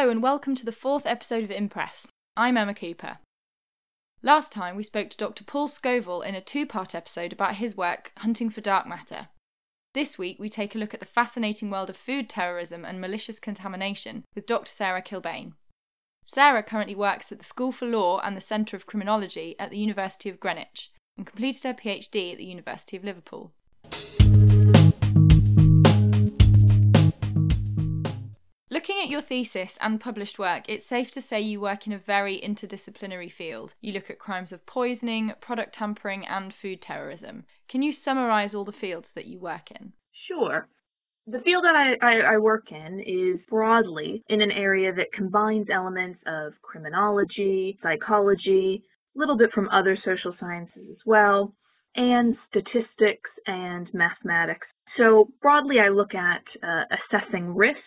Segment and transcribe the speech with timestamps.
[0.00, 2.08] Hello, and welcome to the fourth episode of Impress.
[2.34, 3.18] I'm Emma Cooper.
[4.22, 5.44] Last time we spoke to Dr.
[5.44, 9.28] Paul Scovell in a two part episode about his work hunting for dark matter.
[9.92, 13.38] This week we take a look at the fascinating world of food terrorism and malicious
[13.38, 14.70] contamination with Dr.
[14.70, 15.52] Sarah Kilbane.
[16.24, 19.78] Sarah currently works at the School for Law and the Centre of Criminology at the
[19.78, 23.52] University of Greenwich and completed her PhD at the University of Liverpool.
[29.00, 31.98] Looking at your thesis and published work, it's safe to say you work in a
[31.98, 33.72] very interdisciplinary field.
[33.80, 37.46] You look at crimes of poisoning, product tampering, and food terrorism.
[37.66, 39.94] Can you summarise all the fields that you work in?
[40.28, 40.68] Sure.
[41.26, 45.68] The field that I, I, I, work in is broadly in an area that combines
[45.72, 48.84] elements of criminology, psychology,
[49.16, 51.54] a little bit from other social sciences as well,
[51.96, 54.66] and statistics and mathematics.
[54.98, 56.84] So broadly, I look at uh,
[57.16, 57.78] assessing risk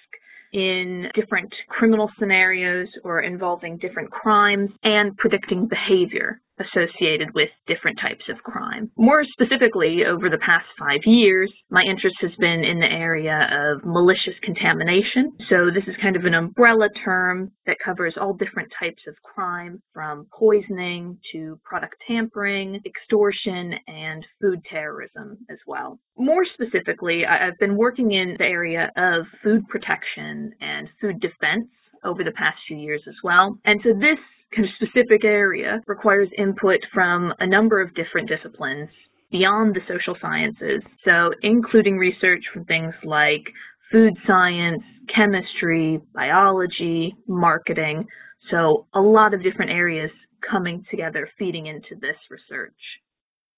[0.53, 8.25] in different criminal scenarios or involving different crimes and predicting behavior associated with different types
[8.29, 8.91] of crime.
[8.97, 13.85] More specifically, over the past five years, my interest has been in the area of
[13.85, 15.33] malicious contamination.
[15.49, 19.81] So this is kind of an umbrella term that covers all different types of crime
[19.93, 25.99] from poisoning to product tampering, extortion, and food terrorism as well.
[26.17, 31.67] More specifically, I've been working in the area of food protection and food defense
[32.05, 33.57] over the past few years as well.
[33.65, 34.19] And so this
[34.55, 38.89] kind of specific area requires input from a number of different disciplines
[39.31, 40.81] beyond the social sciences.
[41.03, 43.43] So including research from things like
[43.91, 44.83] food science,
[45.15, 48.05] chemistry, biology, marketing.
[48.51, 50.11] So a lot of different areas
[50.49, 52.73] coming together, feeding into this research.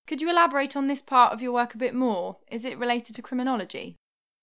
[0.08, 2.38] Could you elaborate on this part of your work a bit more?
[2.52, 3.96] Is it related to criminology?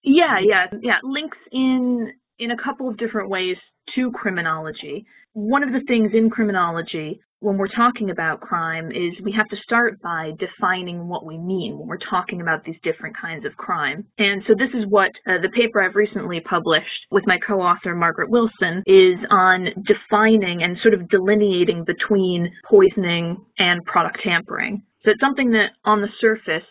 [0.02, 0.98] Yeah, yeah, yeah.
[1.04, 3.56] Links in in a couple of different ways
[3.94, 5.04] to criminology.
[5.32, 9.56] One of the things in criminology when we're talking about crime is we have to
[9.64, 14.06] start by defining what we mean when we're talking about these different kinds of crime.
[14.18, 18.30] And so this is what uh, the paper I've recently published with my co-author Margaret
[18.30, 24.82] Wilson is on defining and sort of delineating between poisoning and product tampering.
[25.04, 26.62] So it's something that on the surface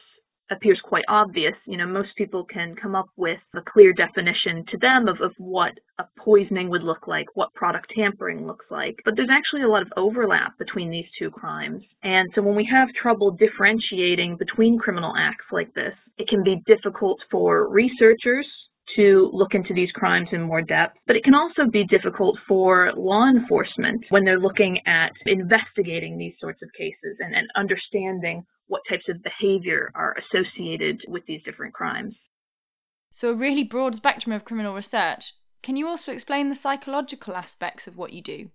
[0.52, 1.54] appears quite obvious.
[1.66, 5.32] You know, most people can come up with a clear definition to them of, of
[5.38, 8.96] what a poisoning would look like, what product tampering looks like.
[9.06, 11.84] But there's actually a lot of overlap between these two crimes.
[12.04, 16.62] And so when we have trouble differentiating between criminal acts like this, it can be
[16.66, 18.46] difficult for researchers
[18.96, 22.92] to look into these crimes in more depth, but it can also be difficult for
[22.96, 28.82] law enforcement when they're looking at investigating these sorts of cases and, and understanding what
[28.90, 32.16] types of behavior are associated with these different crimes.
[33.12, 35.34] So, a really broad spectrum of criminal research.
[35.62, 38.50] Can you also explain the psychological aspects of what you do?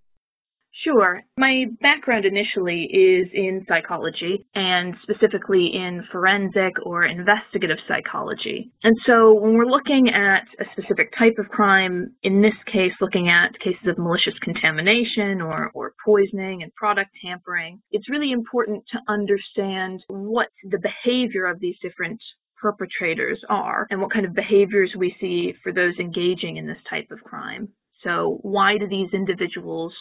[0.86, 1.20] Sure.
[1.36, 8.70] My background initially is in psychology and specifically in forensic or investigative psychology.
[8.84, 13.28] And so when we're looking at a specific type of crime, in this case looking
[13.28, 19.12] at cases of malicious contamination or, or poisoning and product tampering, it's really important to
[19.12, 22.20] understand what the behavior of these different
[22.62, 27.10] perpetrators are and what kind of behaviors we see for those engaging in this type
[27.10, 27.68] of crime.
[28.04, 29.92] So why do these individuals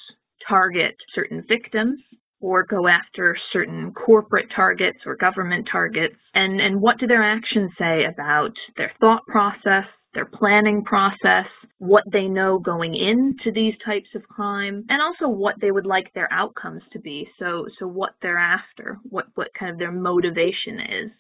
[0.48, 2.00] target certain victims
[2.42, 6.16] or go after certain corporate targets or government targets?
[6.34, 11.46] And, and what do their actions say about their thought process, their planning process,
[11.80, 16.06] what they know going into these types of crime, and also what they would like
[16.14, 17.28] their outcomes to be.
[17.40, 21.12] So, so what they're after, what, what kind of their motivation is.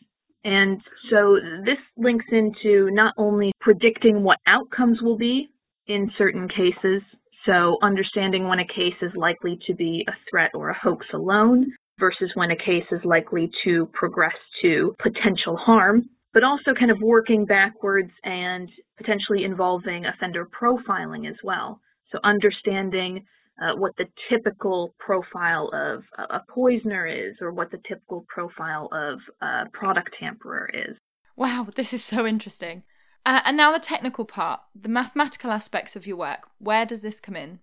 [0.45, 5.49] And so this links into not only predicting what outcomes will be
[5.87, 7.01] in certain cases,
[7.45, 11.67] so understanding when a case is likely to be a threat or a hoax alone
[11.99, 16.03] versus when a case is likely to progress to potential harm,
[16.33, 21.79] but also kind of working backwards and potentially involving offender profiling as well.
[22.11, 23.23] So understanding
[23.61, 29.19] uh, what the typical profile of a poisoner is or what the typical profile of
[29.41, 30.97] a product tamperer is.
[31.37, 32.83] Wow, this is so interesting.
[33.25, 36.47] Uh, and now the technical part, the mathematical aspects of your work.
[36.59, 37.59] Where does this come in?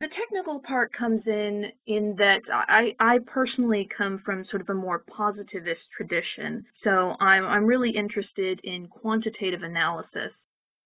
[0.00, 4.74] The technical part comes in in that I, I personally come from sort of a
[4.74, 6.64] more positivist tradition.
[6.84, 10.30] So I'm, I'm really interested in quantitative analysis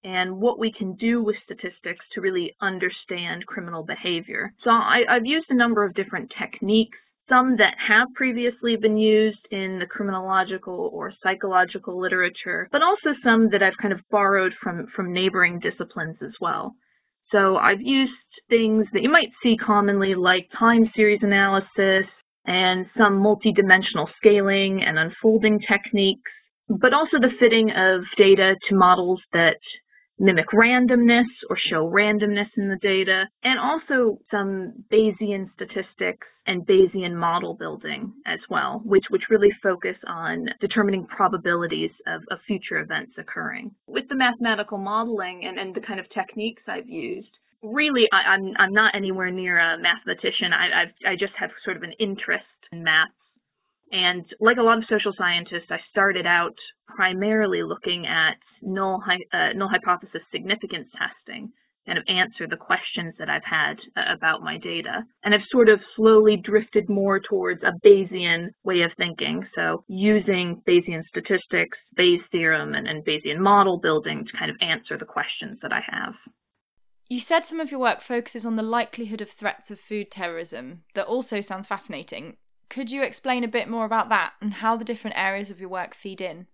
[0.02, 4.54] and what we can do with statistics to really understand criminal behavior.
[4.64, 6.98] So I, I've used a number of different techniques
[7.28, 13.48] some that have previously been used in the criminological or psychological literature, but also some
[13.50, 16.74] that I've kind of borrowed from, from neighboring disciplines as well.
[17.30, 18.12] So I've used
[18.50, 22.06] things that you might see commonly like time series analysis
[22.44, 26.30] and some multidimensional scaling and unfolding techniques,
[26.68, 29.56] but also the fitting of data to models that
[30.22, 37.14] mimic randomness or show randomness in the data, and also some Bayesian statistics and Bayesian
[37.14, 43.12] model building as well, which, which really focus on determining probabilities of, of future events
[43.18, 43.72] occurring.
[43.88, 47.28] With the mathematical modeling and, and the kind of techniques I've used,
[47.62, 50.52] really I, am I'm, I'm not anywhere near a mathematician.
[50.52, 53.10] I, I've, I just have sort of an interest in math
[53.92, 56.56] and like a lot of social scientists, I started out
[56.88, 59.02] primarily looking at null,
[59.32, 61.52] uh, null hypothesis significance testing,
[61.86, 65.02] kind of answer the questions that I've had uh, about my data.
[65.24, 69.44] And I've sort of slowly drifted more towards a Bayesian way of thinking.
[69.54, 74.96] So using Bayesian statistics, Bayes theorem, and, and Bayesian model building to kind of answer
[74.96, 76.14] the questions that I have.
[77.08, 80.84] You said some of your work focuses on the likelihood of threats of food terrorism.
[80.94, 82.38] That also sounds fascinating.
[82.72, 85.68] Could you explain a bit more about that and how the different areas of your
[85.68, 86.46] work feed in?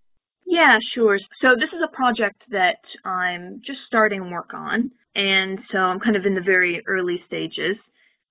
[0.44, 1.16] Yeah, sure.
[1.40, 6.16] So this is a project that I'm just starting work on, and so I'm kind
[6.16, 7.76] of in the very early stages.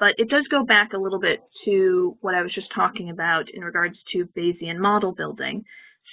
[0.02, 3.46] But it does go back a little bit to what I was just talking about
[3.54, 5.64] in regards to Bayesian model building.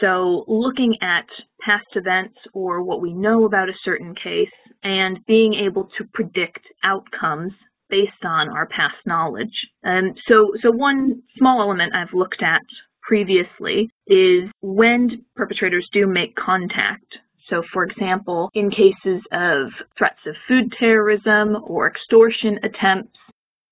[0.00, 1.26] So looking at
[1.66, 4.54] past events or what we know about a certain case
[4.84, 7.52] and being able to predict outcomes
[7.88, 9.54] based on our past knowledge.
[9.84, 12.62] Um, so, so one small element I've looked at
[13.02, 17.06] previously is when perpetrators do make contact.
[17.50, 23.18] So, for example, in cases of threats of food terrorism or extortion attempts,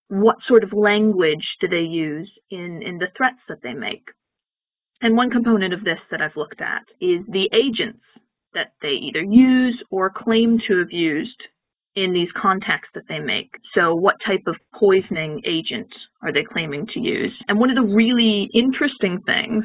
[0.08, 4.04] what sort of language do they use in, in the threats that they make?
[5.00, 8.04] And one component of this that I've looked at is the agents
[8.54, 11.42] that they either use or claim to have used
[11.96, 13.50] in these contacts that they make.
[13.74, 15.88] So what type of poisoning agent
[16.22, 17.32] are they claiming to use?
[17.48, 19.64] And one of the really interesting things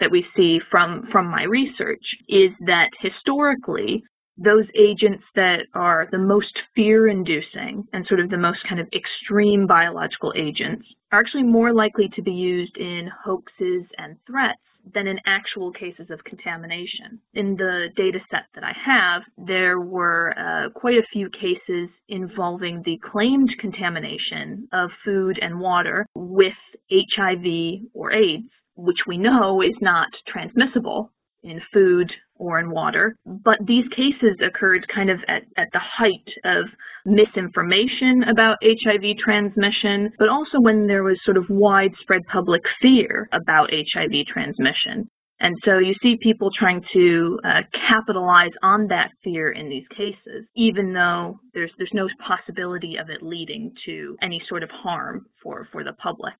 [0.00, 4.02] that we see from, from my research is that historically,
[4.38, 8.86] those agents that are the most fear inducing and sort of the most kind of
[8.94, 14.60] extreme biological agents are actually more likely to be used in hoaxes and threats
[14.94, 17.20] than in actual cases of contamination.
[17.34, 22.82] In the data set that I have, there were uh, quite a few cases involving
[22.84, 26.52] the claimed contamination of food and water with
[26.90, 31.10] HIV or AIDS, which we know is not transmissible
[31.42, 33.16] in food or in water.
[33.24, 36.66] But these cases occurred kind of at, at the height of
[37.04, 43.70] misinformation about HIV transmission, but also when there was sort of widespread public fear about
[43.70, 45.08] HIV transmission.
[45.38, 50.46] And so you see people trying to uh, capitalize on that fear in these cases,
[50.56, 55.68] even though there's there's no possibility of it leading to any sort of harm for,
[55.72, 56.34] for the public.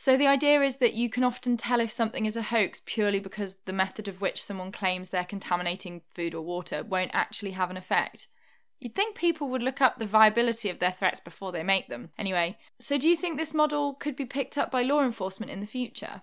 [0.00, 3.20] So the idea is that you can often tell if something is a hoax purely
[3.20, 7.68] because the method of which someone claims they're contaminating food or water won't actually have
[7.68, 8.28] an effect.
[8.78, 12.12] You'd think people would look up the viability of their threats before they make them.
[12.16, 15.60] Anyway, so do you think this model could be picked up by law enforcement in
[15.60, 16.22] the future?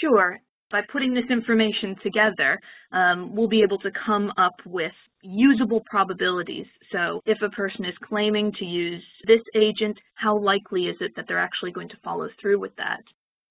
[0.00, 0.38] Sure.
[0.70, 2.60] By putting this information together,
[2.92, 4.92] um, we'll be able to come up with
[5.24, 6.66] usable probabilities.
[6.92, 11.24] So if a person is claiming to use this agent, how likely is it that
[11.26, 13.00] they're actually going to follow through with that?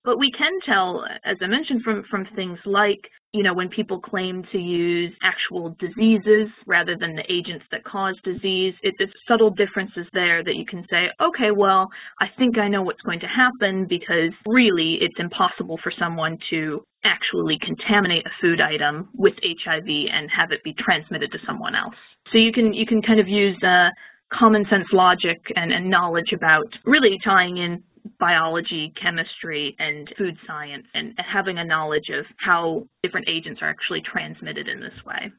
[0.06, 3.00] But we can tell, as I mentioned, from, from things like,
[3.32, 8.16] you know, when people claim to use actual diseases rather than the agents that cause
[8.24, 11.88] disease, it, it's subtle differences there that you can say, okay, well,
[12.20, 16.84] I think I know what's going to happen because really it's impossible for someone to
[17.04, 21.96] actually contaminate a food item with HIV and have it be transmitted to someone else.
[22.32, 23.90] So you can you can kind of use uh,
[24.32, 27.84] common sense logic and, and knowledge about really tying in
[28.20, 34.02] biology, chemistry, and food science, and having a knowledge of how different agents are actually
[34.02, 35.32] transmitted in this way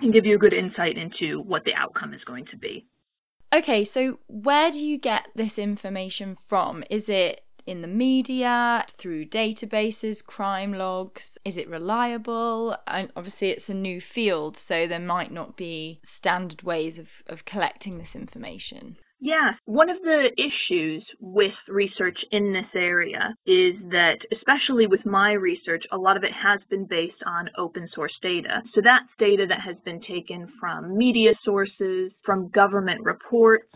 [0.00, 2.86] can give you a good insight into what the outcome is going to be.
[3.54, 6.84] Okay, so where do you get this information from?
[6.90, 11.38] Is it in the media, through databases, crime logs?
[11.44, 12.76] Is it reliable?
[12.86, 17.44] And obviously, it's a new field, so there might not be standard ways of, of
[17.44, 18.96] collecting this information.
[19.18, 25.32] Yeah, one of the issues with research in this area is that, especially with my
[25.32, 28.60] research, a lot of it has been based on open source data.
[28.74, 33.66] So that's data that has been taken from media sources, from government reports,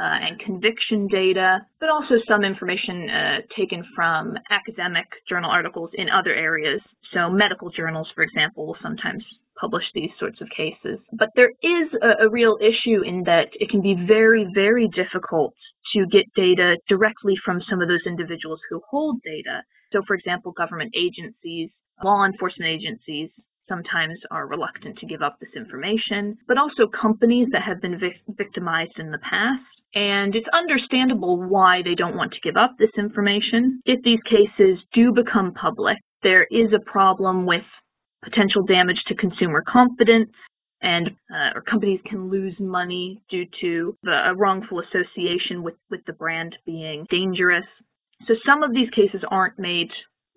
[0.00, 6.08] uh, and conviction data, but also some information uh, taken from academic journal articles in
[6.08, 6.80] other areas.
[7.12, 9.24] So medical journals, for example, will sometimes
[9.60, 11.00] publish these sorts of cases.
[11.12, 15.54] But there is a, a real issue in that it can be very, very difficult
[15.94, 19.62] to get data directly from some of those individuals who hold data.
[19.92, 21.70] So, for example, government agencies,
[22.04, 23.30] law enforcement agencies,
[23.68, 28.22] sometimes are reluctant to give up this information, but also companies that have been vic-
[28.36, 32.90] victimized in the past and it's understandable why they don't want to give up this
[32.98, 33.80] information.
[33.84, 37.62] If these cases do become public, there is a problem with
[38.22, 40.30] potential damage to consumer confidence,
[40.82, 46.00] and uh, or companies can lose money due to the, a wrongful association with, with
[46.06, 47.64] the brand being dangerous.
[48.26, 49.88] So some of these cases aren't made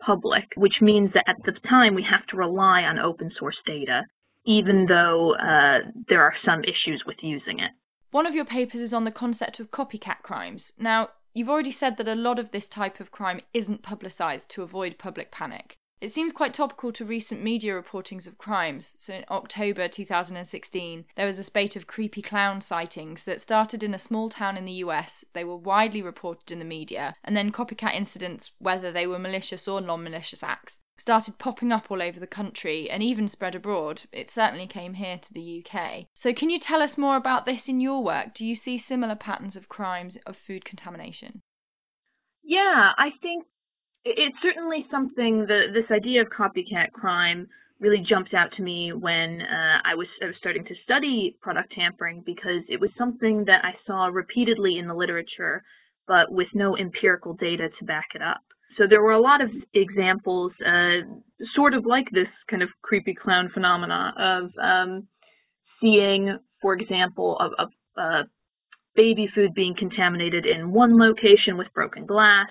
[0.05, 4.01] public, which means that at the time we have to rely on open source data,
[4.45, 7.71] even though uh, there are some issues with using it.
[8.11, 10.73] One of your papers is on the concept of copycat crimes.
[10.77, 14.63] Now, you've already said that a lot of this type of crime isn't publicised to
[14.63, 15.77] avoid public panic.
[16.01, 18.95] It seems quite topical to recent media reportings of crimes.
[18.97, 23.93] So, in October 2016, there was a spate of creepy clown sightings that started in
[23.93, 25.23] a small town in the US.
[25.33, 29.67] They were widely reported in the media, and then copycat incidents, whether they were malicious
[29.67, 34.01] or non malicious acts, started popping up all over the country and even spread abroad.
[34.11, 36.07] It certainly came here to the UK.
[36.15, 38.33] So, can you tell us more about this in your work?
[38.33, 41.43] Do you see similar patterns of crimes of food contamination?
[42.43, 43.45] Yeah, I think
[44.03, 47.47] it's certainly something that this idea of copycat crime
[47.79, 51.73] really jumped out to me when uh, I was I was starting to study product
[51.75, 55.63] tampering because it was something that I saw repeatedly in the literature,
[56.07, 58.41] but with no empirical data to back it up.
[58.77, 61.03] So there were a lot of examples, uh,
[61.55, 65.07] sort of like this kind of creepy clown phenomena of um,
[65.81, 68.23] seeing, for example, of, of uh,
[68.95, 72.47] baby food being contaminated in one location with broken glass,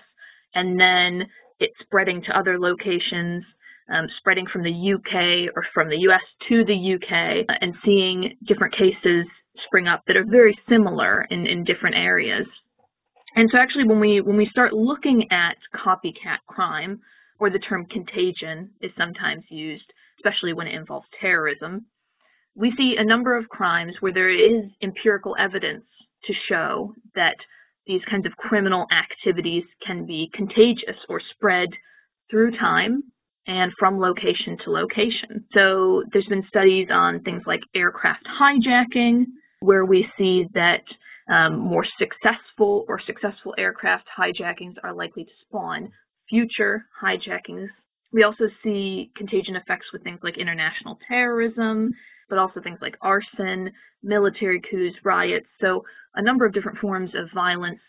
[0.55, 1.27] and then
[1.59, 3.45] it spreading to other locations,
[3.93, 8.75] um, spreading from the UK or from the US to the UK, and seeing different
[8.75, 9.27] cases
[9.67, 12.47] spring up that are very similar in, in different areas.
[13.37, 17.01] And so actually when we when we start looking at copycat crime,
[17.41, 19.85] or the term contagion is sometimes used,
[20.19, 21.87] especially when it involves terrorism,
[22.55, 25.85] we see a number of crimes where there is empirical evidence
[26.27, 27.37] to show that
[27.91, 31.69] these kinds of criminal activities can be contagious or spread
[32.31, 33.03] through time
[33.49, 35.45] and from location to location.
[35.53, 39.25] So there's been studies on things like aircraft hijacking,
[39.59, 40.85] where we see that
[41.35, 45.91] um, more successful or successful aircraft hijackings are likely to spawn
[46.29, 47.67] future hijackings.
[48.13, 51.91] We also see contagion effects with things like international terrorism,
[52.31, 53.71] but also things like arson,
[54.03, 55.47] military coups, riots.
[55.61, 55.85] So
[56.15, 57.81] a number of different forms of violence,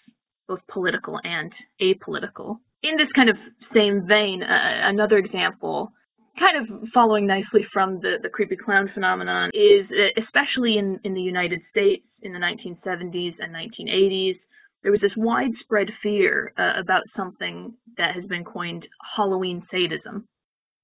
[0.48, 2.58] both political and apolitical.
[2.84, 3.38] In this kind of
[3.74, 5.94] same vein, uh, another example
[6.40, 11.14] kind of following nicely from the, the creepy clown phenomenon is uh, especially in, in
[11.14, 14.40] the United States in the 1970s and 1980s,
[14.84, 20.28] there was this widespread fear uh, about something that has been coined Halloween sadism.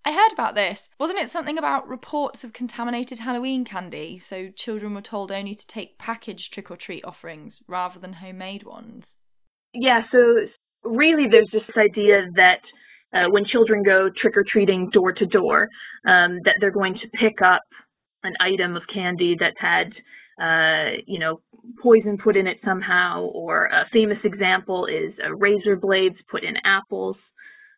[0.08, 0.90] I heard about this.
[1.02, 4.18] Wasn't it something about reports of contaminated Halloween candy?
[4.20, 8.64] So children were told only to take packaged trick or treat offerings rather than homemade
[8.64, 9.18] ones?
[9.74, 10.18] Yeah, so
[10.86, 12.62] really there's this idea that
[13.14, 15.64] uh, when children go trick or treating door to door,
[16.08, 17.64] um, that they're going to pick up
[18.24, 19.92] an item of candy that's had,
[20.42, 21.42] uh, you know,
[21.84, 23.26] poison put in it somehow.
[23.34, 27.18] Or a famous example is uh, razor blades put in apples.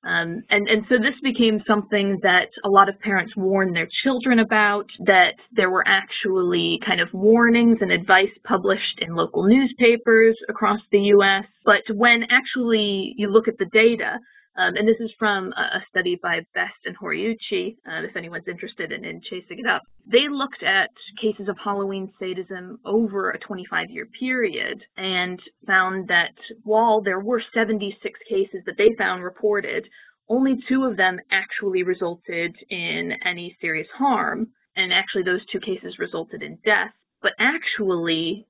[0.04, 4.40] Um, and, and so this became something that a lot of parents warned their children
[4.40, 10.80] about, that there were actually kind of warnings and advice published in local newspapers across
[10.92, 11.46] the U.S.
[11.66, 14.20] But when actually you look at the data,
[14.60, 18.92] um, and this is from a study by Best and Horiuchi, uh, if anyone's interested
[18.92, 19.84] in, in, chasing it up.
[20.06, 20.90] They looked at
[21.22, 27.42] cases of Halloween sadism over a 25 year period and found that while there were
[27.54, 27.96] 76
[28.30, 29.88] cases that they found reported,
[30.28, 34.48] only two of them actually resulted in any serious harm.
[34.76, 36.92] And actually, those two cases resulted in death.
[37.22, 38.46] But actually,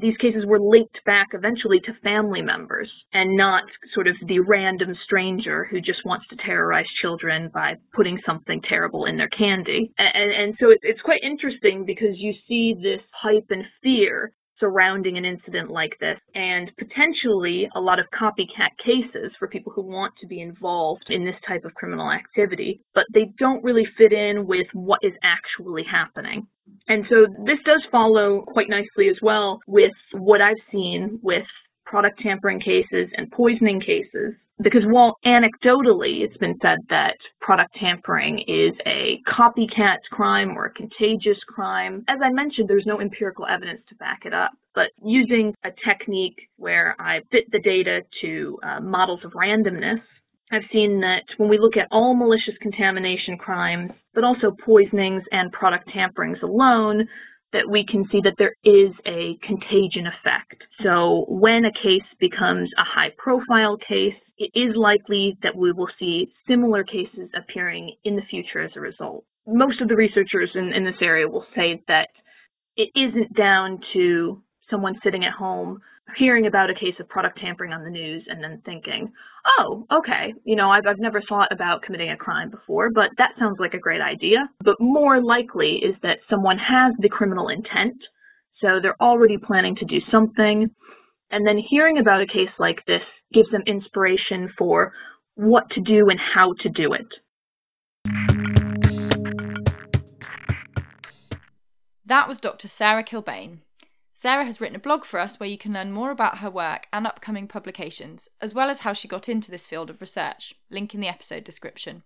[0.00, 3.64] these cases were linked back eventually to family members and not
[3.94, 9.06] sort of the random stranger who just wants to terrorize children by putting something terrible
[9.06, 9.90] in their candy.
[9.98, 15.16] And, and so it, it's quite interesting because you see this hype and fear surrounding
[15.16, 20.12] an incident like this and potentially a lot of copycat cases for people who want
[20.20, 24.46] to be involved in this type of criminal activity, but they don't really fit in
[24.46, 26.46] with what is actually happening.
[26.88, 31.44] And so this does follow quite nicely as well with what I've seen with
[31.86, 34.34] product tampering cases and poisoning cases.
[34.62, 40.72] Because while anecdotally it's been said that product tampering is a copycat crime or a
[40.72, 44.50] contagious crime, as I mentioned, there's no empirical evidence to back it up.
[44.74, 50.00] But using a technique where I fit the data to uh, models of randomness,
[50.50, 55.52] I've seen that when we look at all malicious contamination crimes, but also poisonings and
[55.52, 57.06] product tamperings alone,
[57.52, 60.62] that we can see that there is a contagion effect.
[60.82, 65.88] So when a case becomes a high profile case, it is likely that we will
[65.98, 69.24] see similar cases appearing in the future as a result.
[69.46, 72.08] Most of the researchers in, in this area will say that
[72.76, 75.78] it isn't down to someone sitting at home
[76.16, 79.12] hearing about a case of product tampering on the news and then thinking,
[79.58, 83.32] oh, okay, you know, I've, I've never thought about committing a crime before, but that
[83.38, 84.48] sounds like a great idea.
[84.64, 87.96] But more likely is that someone has the criminal intent,
[88.60, 90.68] so they're already planning to do something.
[91.30, 94.92] And then hearing about a case like this gives them inspiration for
[95.34, 97.06] what to do and how to do it.
[102.06, 102.68] That was Dr.
[102.68, 103.58] Sarah Kilbane.
[104.20, 106.88] Sarah has written a blog for us where you can learn more about her work
[106.92, 110.56] and upcoming publications, as well as how she got into this field of research.
[110.70, 112.02] Link in the episode description.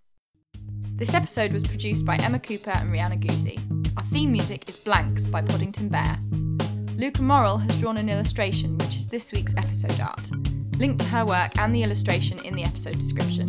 [0.94, 3.58] This episode was produced by Emma Cooper and Rhianna Goozee.
[3.96, 6.18] Our theme music is Blanks by Podington Bear.
[6.98, 10.30] Luka Morrell has drawn an illustration, which is this week's episode art.
[10.76, 13.46] Link to her work and the illustration in the episode description.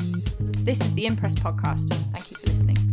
[0.63, 1.93] This is the Impress podcast.
[2.13, 2.92] Thank you